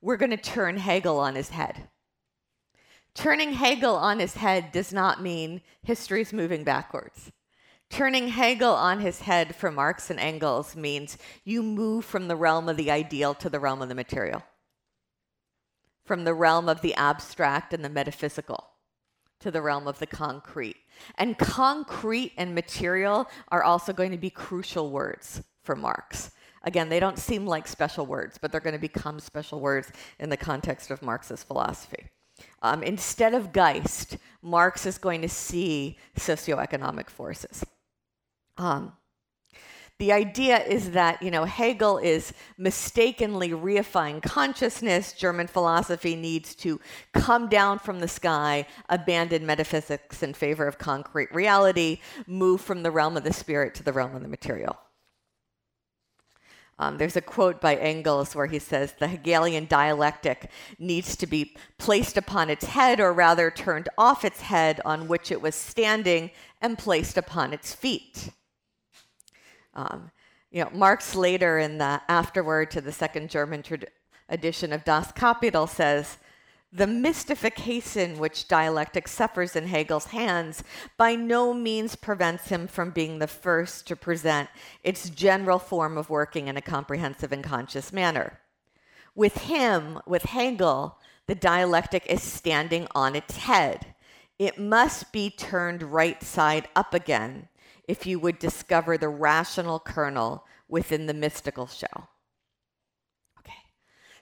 [0.00, 1.88] we're going to turn Hegel on his head.
[3.14, 7.32] Turning Hegel on his head does not mean history is moving backwards.
[7.90, 12.68] Turning Hegel on his head for Marx and Engels means you move from the realm
[12.68, 14.42] of the ideal to the realm of the material,
[16.04, 18.68] from the realm of the abstract and the metaphysical
[19.40, 20.76] to the realm of the concrete.
[21.16, 26.32] And concrete and material are also going to be crucial words for Marx.
[26.64, 30.28] Again, they don't seem like special words, but they're going to become special words in
[30.28, 32.06] the context of Marxist philosophy.
[32.62, 37.64] Um, instead of Geist, Marx is going to see socioeconomic forces.
[38.56, 38.92] Um,
[39.98, 45.12] The idea is that, you know, Hegel is mistakenly reifying consciousness.
[45.12, 46.80] German philosophy needs to
[47.12, 52.92] come down from the sky, abandon metaphysics in favor of concrete reality, move from the
[52.92, 54.78] realm of the spirit to the realm of the material.
[56.78, 61.56] Um, there's a quote by Engels where he says the Hegelian dialectic needs to be
[61.76, 66.30] placed upon its head, or rather turned off its head on which it was standing
[66.60, 68.30] and placed upon its feet.
[69.78, 70.10] Um,
[70.50, 73.86] you know, Marx later in the afterword to the second German trad-
[74.28, 76.18] edition of Das Kapital says,
[76.72, 80.64] the mystification which dialectic suffers in Hegel's hands
[80.96, 84.50] by no means prevents him from being the first to present
[84.82, 88.40] its general form of working in a comprehensive and conscious manner.
[89.14, 93.94] With him, with Hegel, the dialectic is standing on its head.
[94.40, 97.48] It must be turned right side up again
[97.88, 102.10] if you would discover the rational kernel within the mystical shell.
[103.40, 103.54] Okay.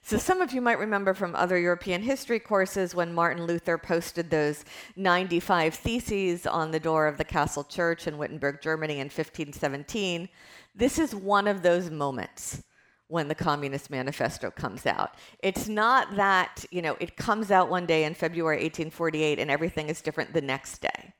[0.01, 4.29] So, some of you might remember from other European history courses when Martin Luther posted
[4.29, 4.63] those
[4.95, 10.29] 95 theses on the door of the Castle Church in Wittenberg, Germany in 1517.
[10.73, 12.63] This is one of those moments
[13.09, 15.15] when the Communist Manifesto comes out.
[15.39, 19.89] It's not that, you know, it comes out one day in February 1848 and everything
[19.89, 21.13] is different the next day.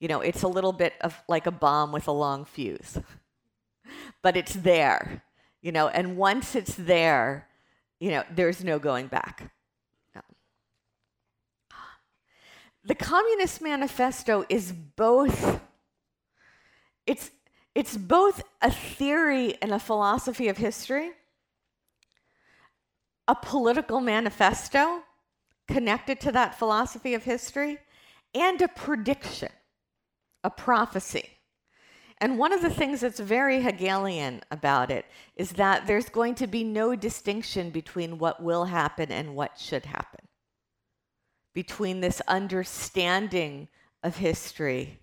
[0.00, 2.98] You know, it's a little bit of like a bomb with a long fuse.
[4.22, 5.22] but it's there,
[5.62, 7.46] you know, and once it's there,
[8.00, 9.52] you know, there's no going back.
[10.14, 10.22] No.
[12.84, 15.60] The Communist Manifesto is both
[17.06, 17.30] it's
[17.74, 21.10] it's both a theory and a philosophy of history,
[23.28, 25.02] a political manifesto
[25.68, 27.78] connected to that philosophy of history,
[28.34, 29.50] and a prediction,
[30.44, 31.28] a prophecy.
[32.18, 36.46] And one of the things that's very Hegelian about it is that there's going to
[36.46, 40.26] be no distinction between what will happen and what should happen,
[41.54, 43.68] between this understanding
[44.02, 45.00] of history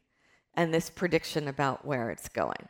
[0.54, 2.70] and this prediction about where it's going.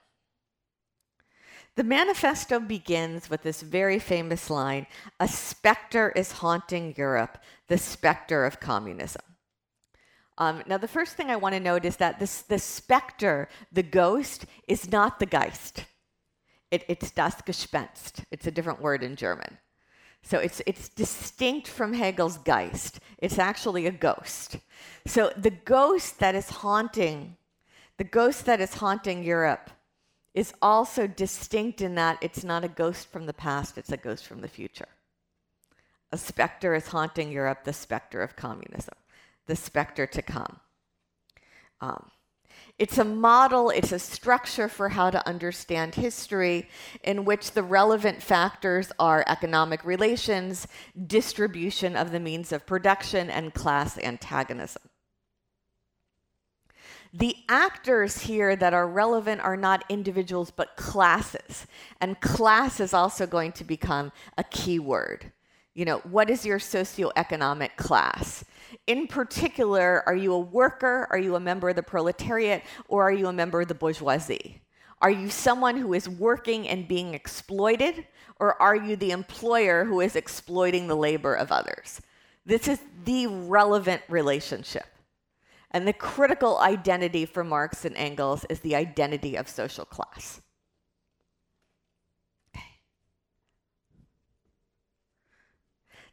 [1.76, 4.88] The manifesto begins with this very famous line
[5.20, 7.38] A specter is haunting Europe,
[7.68, 9.22] the specter of communism.
[10.38, 13.84] Um, now, the first thing I want to note is that this, the specter, the
[13.84, 15.86] ghost, is not the Geist.
[16.70, 18.24] It, it's das Gespenst.
[18.30, 19.58] It's a different word in German.
[20.22, 23.00] So it's, it's distinct from Hegel's Geist.
[23.18, 24.58] It's actually a ghost.
[25.06, 27.38] So the ghost that is haunting,
[27.98, 29.72] the ghost that is haunting Europe
[30.34, 34.28] is also distinct in that it's not a ghost from the past, it's a ghost
[34.28, 34.90] from the future.
[36.12, 38.94] A specter is haunting Europe, the specter of communism
[39.48, 40.60] the specter to come.
[41.82, 42.12] Um,
[42.80, 46.70] it's a model, it's a structure for how to understand history
[47.04, 50.68] in which the relevant factors are economic relations,
[51.08, 54.84] distribution of the means of production, and class antagonism.
[57.14, 61.66] The actors here that are relevant are not individuals but classes,
[62.00, 65.32] and class is also going to become a key word.
[65.74, 68.44] You know, what is your socioeconomic class?
[68.86, 71.08] In particular, are you a worker?
[71.10, 72.64] Are you a member of the proletariat?
[72.88, 74.62] Or are you a member of the bourgeoisie?
[75.02, 78.06] Are you someone who is working and being exploited?
[78.40, 82.02] Or are you the employer who is exploiting the labor of others?
[82.46, 84.88] This is the relevant relationship.
[85.72, 90.42] And the critical identity for Marx and Engels is the identity of social class.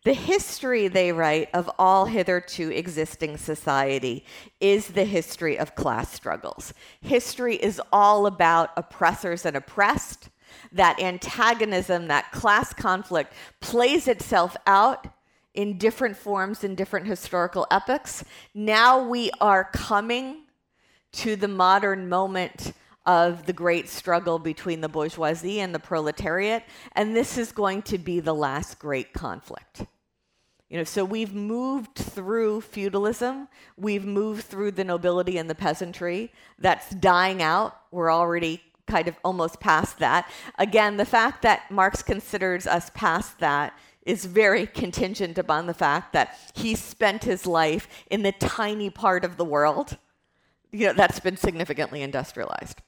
[0.05, 4.26] The history, they write, of all hitherto existing society
[4.61, 6.74] is the history of class struggles.
[7.00, 10.28] History is all about oppressors and oppressed.
[10.72, 15.07] That antagonism, that class conflict plays itself out
[15.55, 18.24] in different forms in different historical epochs.
[18.52, 20.42] Now we are coming
[21.12, 22.74] to the modern moment
[23.07, 27.96] of the great struggle between the bourgeoisie and the proletariat, and this is going to
[27.96, 29.86] be the last great conflict.
[30.75, 33.47] You know, so we've moved through feudalism,
[33.77, 36.33] we've moved through the nobility and the peasantry.
[36.59, 37.77] That's dying out.
[37.93, 40.29] We're already kind of almost past that.
[40.59, 46.12] Again, the fact that Marx considers us past that is very contingent upon the fact
[46.12, 49.97] that he spent his life in the tiny part of the world
[50.72, 52.83] you know, that's been significantly industrialized.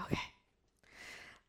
[0.00, 0.18] Okay.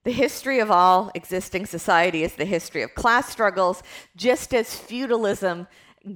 [0.06, 3.84] The history of all existing society is the history of class struggles,
[4.16, 5.68] just as feudalism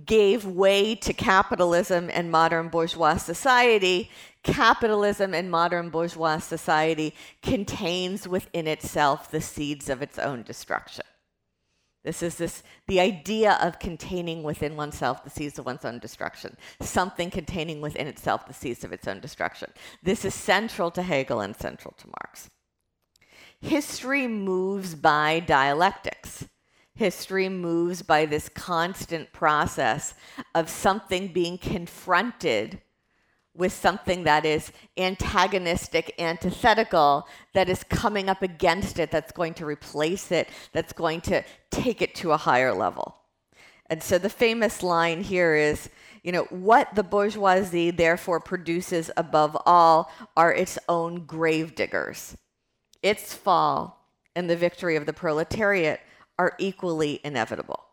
[0.05, 4.09] gave way to capitalism and modern bourgeois society,
[4.43, 11.05] capitalism and modern bourgeois society contains within itself the seeds of its own destruction.
[12.03, 16.57] This is this the idea of containing within oneself the seeds of one's own destruction,
[16.81, 19.71] something containing within itself the seeds of its own destruction.
[20.01, 22.49] This is central to Hegel and central to Marx.
[23.63, 26.49] History moves by dialectics.
[26.95, 30.15] History moves by this constant process
[30.53, 32.81] of something being confronted
[33.55, 39.65] with something that is antagonistic, antithetical, that is coming up against it, that's going to
[39.65, 41.41] replace it, that's going to
[41.71, 43.15] take it to a higher level.
[43.89, 45.89] And so the famous line here is,
[46.21, 52.35] you know, what the bourgeoisie therefore produces above all are its own gravediggers.
[53.03, 55.99] Its fall and the victory of the proletariat
[56.39, 57.85] are equally inevitable.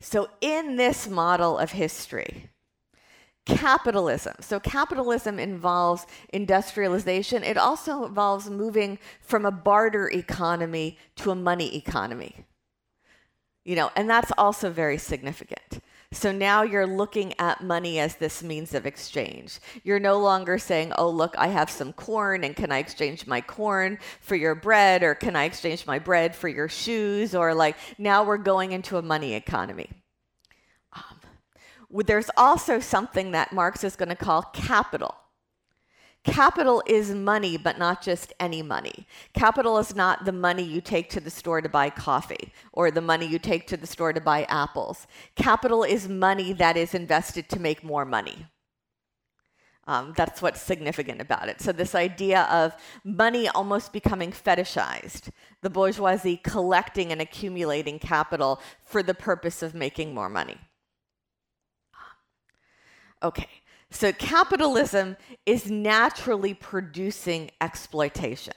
[0.00, 2.50] So, in this model of history,
[3.46, 4.34] capitalism.
[4.40, 7.42] So, capitalism involves industrialization.
[7.44, 12.44] It also involves moving from a barter economy to a money economy.
[13.64, 15.80] You know, and that's also very significant.
[16.12, 19.58] So now you're looking at money as this means of exchange.
[19.82, 23.40] You're no longer saying, oh, look, I have some corn, and can I exchange my
[23.40, 27.34] corn for your bread, or can I exchange my bread for your shoes?
[27.34, 29.88] Or like, now we're going into a money economy
[30.92, 31.20] um,
[32.06, 35.14] there's also something that Marx is going to call capital.
[36.24, 39.06] Capital is money, but not just any money.
[39.34, 43.00] Capital is not the money you take to the store to buy coffee or the
[43.00, 45.08] money you take to the store to buy apples.
[45.34, 48.46] Capital is money that is invested to make more money.
[49.88, 51.60] Um, that's what's significant about it.
[51.60, 59.02] So, this idea of money almost becoming fetishized, the bourgeoisie collecting and accumulating capital for
[59.02, 60.56] the purpose of making more money.
[63.24, 63.48] Okay,
[63.94, 65.16] so capitalism
[65.46, 68.54] is naturally producing exploitation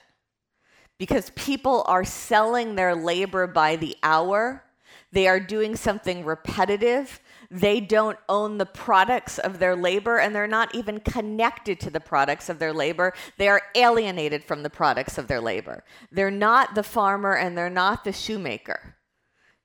[0.98, 4.64] because people are selling their labor by the hour.
[5.12, 7.20] They are doing something repetitive.
[7.50, 12.00] They don't own the products of their labor and they're not even connected to the
[12.00, 13.12] products of their labor.
[13.36, 15.84] They are alienated from the products of their labor.
[16.10, 18.95] They're not the farmer and they're not the shoemaker.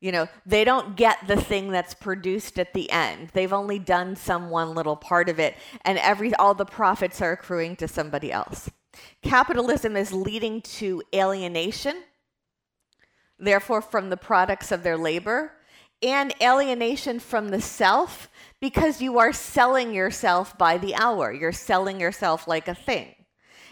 [0.02, 3.30] You know, they don't get the thing that's produced at the end.
[3.34, 7.32] They've only done some one little part of it, and every all the profits are
[7.32, 8.70] accruing to somebody else.
[9.22, 12.04] Capitalism is leading to alienation,
[13.38, 15.54] therefore, from the products of their labor,
[16.02, 18.28] and alienation from the self
[18.60, 21.32] because you are selling yourself by the hour.
[21.32, 23.14] You're selling yourself like a thing.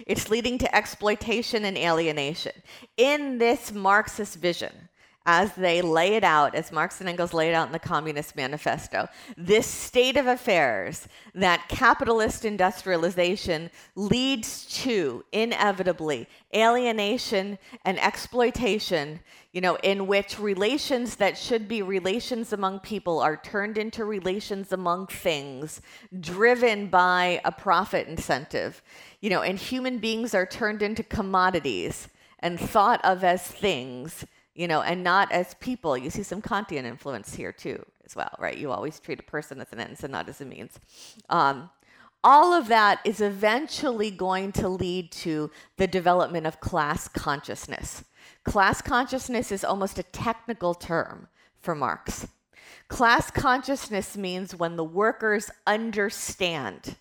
[0.05, 2.53] It's leading to exploitation and alienation.
[2.97, 4.88] In this Marxist vision,
[5.31, 9.07] as they lay it out, as Marx and Engels laid out in the Communist Manifesto,
[9.37, 19.19] this state of affairs that capitalist industrialization leads to inevitably alienation and exploitation,
[19.51, 24.73] you know, in which relations that should be relations among people are turned into relations
[24.73, 25.79] among things,
[26.19, 28.81] driven by a profit incentive,
[29.21, 32.07] you know, and human beings are turned into commodities
[32.39, 34.25] and thought of as things
[34.59, 35.97] you know, and not as people.
[35.97, 38.57] You see some Kantian influence here too, as well, right?
[38.57, 40.77] You always treat a person as an end and not as a means.
[41.29, 41.69] Um,
[42.25, 48.03] all of that is eventually going to lead to the development of class consciousness.
[48.43, 51.29] Class consciousness is almost a technical term
[51.61, 52.27] for Marx.
[52.89, 56.97] Class consciousness means when the workers understand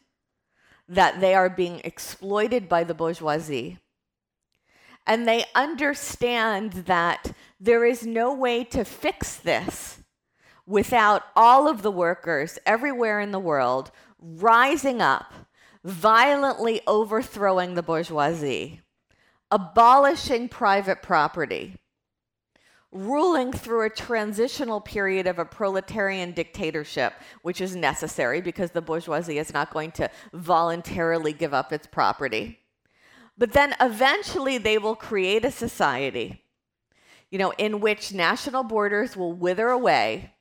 [0.88, 3.78] that they are being exploited by the bourgeoisie
[5.08, 10.02] and they understand that there is no way to fix this
[10.66, 13.90] without all of the workers everywhere in the world
[14.20, 15.32] rising up,
[15.82, 18.82] violently overthrowing the bourgeoisie,
[19.50, 21.76] abolishing private property,
[22.92, 29.38] ruling through a transitional period of a proletarian dictatorship, which is necessary because the bourgeoisie
[29.38, 32.58] is not going to voluntarily give up its property
[33.38, 36.42] but then eventually they will create a society,
[37.30, 40.34] you know, in which national borders will wither away.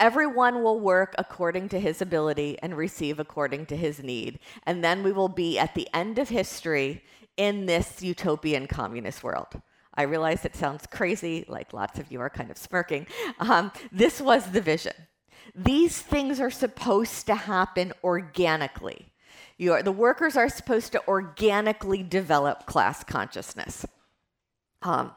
[0.00, 4.40] Everyone will work according to his ability and receive according to his need.
[4.64, 7.04] And then we will be at the end of history
[7.36, 9.60] in this utopian communist world.
[9.94, 13.06] I realize it sounds crazy, like lots of you are kind of smirking.
[13.38, 14.94] Um, this was the vision.
[15.54, 19.11] These things are supposed to happen organically.
[19.82, 23.86] The workers are supposed to organically develop class consciousness.
[24.82, 25.12] Um,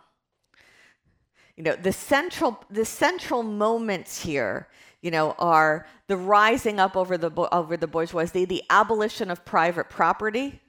[1.58, 4.68] You know, the central the central moments here,
[5.02, 9.90] you know, are the rising up over the over the bourgeoisie, the abolition of private
[9.90, 10.60] property,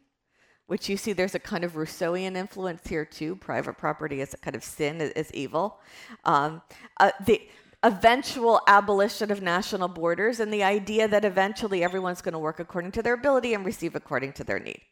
[0.68, 3.34] which you see there's a kind of Rousseauian influence here too.
[3.36, 5.80] Private property is a kind of sin, is evil.
[6.24, 6.62] Um,
[7.00, 7.40] uh, the
[7.86, 12.90] eventual abolition of national borders and the idea that eventually everyone's going to work according
[12.92, 14.82] to their ability and receive according to their need.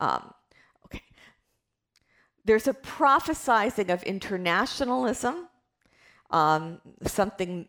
[0.00, 0.34] Um,
[0.86, 1.02] okay.
[2.44, 5.48] There's a prophesizing of internationalism,
[6.30, 7.68] um, something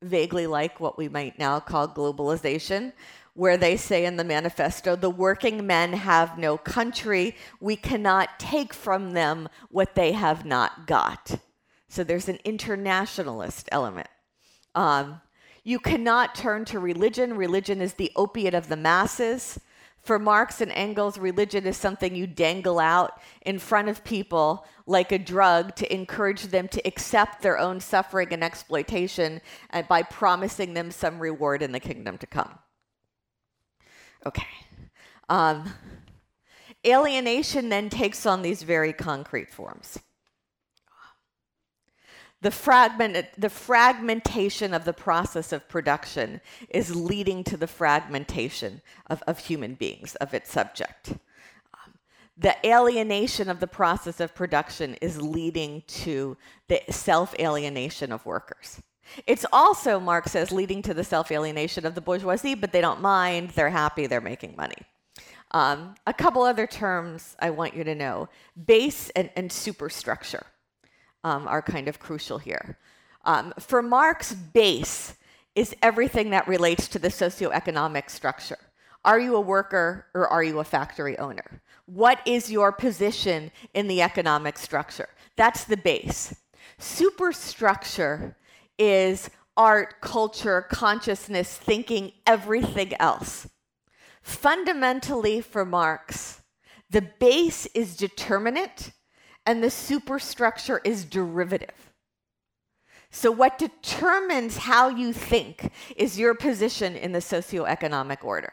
[0.00, 2.92] vaguely like what we might now call globalization,
[3.34, 7.36] where they say in the manifesto, the working men have no country.
[7.60, 11.38] We cannot take from them what they have not got.
[11.88, 14.08] So there's an internationalist element.
[14.74, 15.20] Um,
[15.64, 17.36] you cannot turn to religion.
[17.36, 19.58] Religion is the opiate of the masses.
[20.02, 25.12] For Marx and Engels, religion is something you dangle out in front of people like
[25.12, 30.72] a drug to encourage them to accept their own suffering and exploitation and by promising
[30.72, 32.58] them some reward in the kingdom to come.
[34.24, 34.46] Okay.
[35.28, 35.74] Um,
[36.86, 39.98] alienation then takes on these very concrete forms
[42.40, 49.22] the fragment the fragmentation of the process of production is leading to the fragmentation of,
[49.26, 51.10] of human beings of its subject.
[51.10, 51.94] Um,
[52.36, 56.36] the alienation of the process of production is leading to
[56.68, 58.80] the self-alienation of workers.
[59.26, 63.50] It's also marx says leading to the self-alienation of the bourgeoisie but they don't mind.
[63.50, 64.06] They're happy.
[64.06, 64.76] They're making money.
[65.50, 68.28] Um, a couple other terms i want you to know.
[68.66, 70.46] Base and, and superstructure
[71.24, 72.78] um, are kind of crucial here.
[73.24, 75.16] Um, for Marx, base
[75.54, 78.58] is everything that relates to the socioeconomic structure.
[79.04, 81.62] Are you a worker or are you a factory owner?
[81.86, 85.08] What is your position in the economic structure?
[85.36, 86.34] That's the base.
[86.78, 88.36] Superstructure
[88.78, 93.48] is art, culture, consciousness, thinking, everything else.
[94.22, 96.42] Fundamentally, for Marx,
[96.90, 98.92] the base is determinate
[99.48, 101.90] and the superstructure is derivative.
[103.10, 108.52] So, what determines how you think is your position in the socioeconomic order.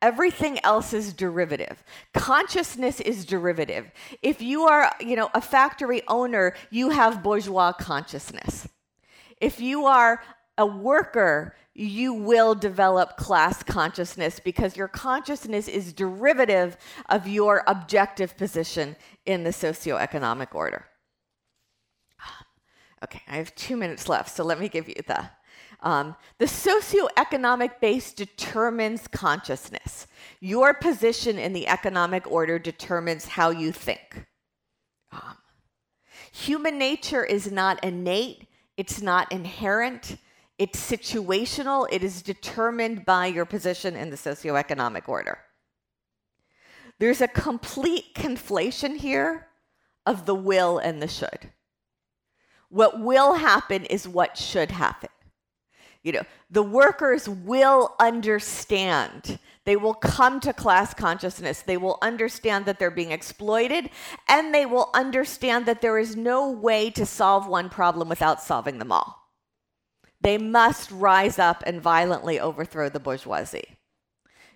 [0.00, 1.84] Everything else is derivative.
[2.14, 3.92] Consciousness is derivative.
[4.22, 8.66] If you are, you know, a factory owner, you have bourgeois consciousness.
[9.38, 10.22] If you are
[10.56, 16.76] a worker, you will develop class consciousness because your consciousness is derivative
[17.08, 20.86] of your objective position in the socioeconomic order.
[23.02, 25.30] Okay, I have two minutes left, so let me give you the.
[25.80, 30.06] Um, the socioeconomic base determines consciousness.
[30.38, 34.26] Your position in the economic order determines how you think.
[35.10, 35.36] Um,
[36.30, 38.46] human nature is not innate,
[38.76, 40.18] it's not inherent,
[40.62, 45.38] it's situational, it is determined by your position in the socioeconomic order.
[47.00, 49.48] There's a complete conflation here
[50.06, 51.50] of the will and the should.
[52.68, 55.08] What will happen is what should happen.
[56.04, 59.40] You know, the workers will understand.
[59.64, 61.62] They will come to class consciousness.
[61.62, 63.90] They will understand that they're being exploited,
[64.28, 68.78] and they will understand that there is no way to solve one problem without solving
[68.78, 69.21] them all.
[70.22, 73.76] They must rise up and violently overthrow the bourgeoisie.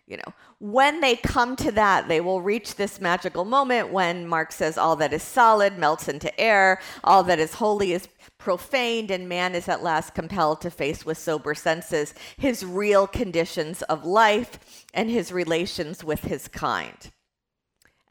[0.07, 4.55] You know, when they come to that, they will reach this magical moment when Marx
[4.55, 8.09] says, All that is solid melts into air, all that is holy is
[8.39, 13.83] profaned, and man is at last compelled to face with sober senses his real conditions
[13.83, 17.11] of life and his relations with his kind.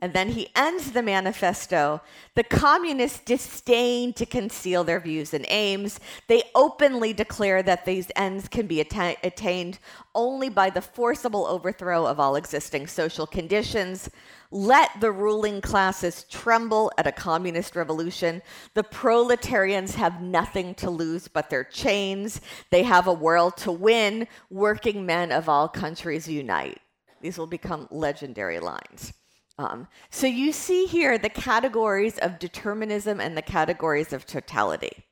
[0.05, 1.99] And then he ends the manifesto.
[2.35, 5.99] The communists disdain to conceal their views and aims.
[6.27, 9.79] They openly declare that these ends can be atta- attained
[10.13, 14.11] only by the forcible overthrow of all existing social conditions.
[14.51, 18.43] Let the ruling classes tremble at a communist revolution.
[18.75, 22.41] The proletarians have nothing to lose but their chains.
[22.69, 24.27] They have a world to win.
[24.51, 26.77] Working men of all countries unite.
[27.21, 29.11] These will become legendary lines.
[29.57, 35.05] Um, so you see here the categories of determinism and the categories of totality.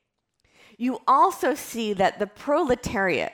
[0.76, 3.32] You also see that the proletariat,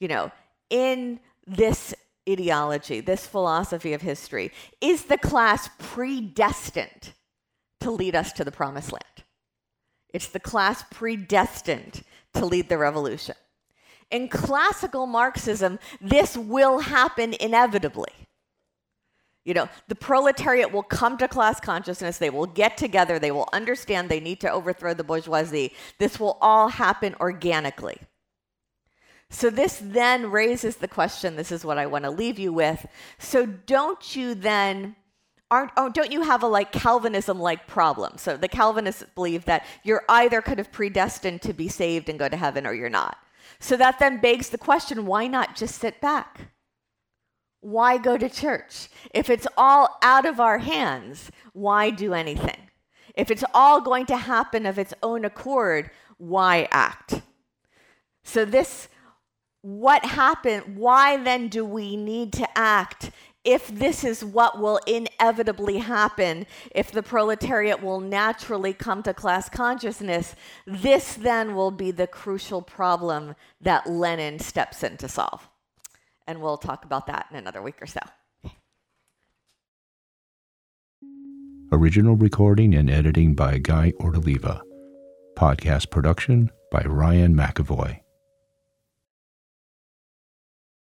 [0.00, 0.30] you know,
[0.68, 1.94] in this
[2.28, 7.12] ideology, this philosophy of history, is the class predestined
[7.80, 9.04] to lead us to the promised land.
[10.12, 12.02] It's the class predestined
[12.34, 13.36] to lead the revolution.
[14.10, 18.12] In classical Marxism, this will happen inevitably
[19.44, 22.16] You know, the proletariat will come to class consciousness.
[22.16, 23.18] They will get together.
[23.18, 25.74] They will understand they need to overthrow the bourgeoisie.
[25.98, 27.98] This will all happen organically.
[29.28, 32.86] So, this then raises the question this is what I want to leave you with.
[33.18, 34.96] So, don't you then.
[35.50, 38.16] Aren't, oh, don't you have a like Calvinism like problem?
[38.16, 42.28] So the Calvinists believe that you're either kind of predestined to be saved and go
[42.28, 43.18] to heaven or you're not.
[43.60, 46.53] So that then begs the question why not just sit back?
[47.64, 48.88] Why go to church?
[49.14, 52.68] If it's all out of our hands, why do anything?
[53.14, 57.22] If it's all going to happen of its own accord, why act?
[58.22, 58.88] So, this
[59.62, 60.76] what happened?
[60.76, 63.10] Why then do we need to act
[63.44, 69.48] if this is what will inevitably happen, if the proletariat will naturally come to class
[69.48, 70.36] consciousness,
[70.66, 75.48] this then will be the crucial problem that Lenin steps in to solve.
[76.26, 78.00] And we'll talk about that in another week or so.
[81.72, 84.60] Original recording and editing by Guy Ortoliva.
[85.36, 88.03] Podcast production by Ryan McAvoy.